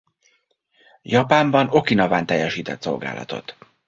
[1.01, 3.57] Japánban Okinawán teljesített szolgálatot.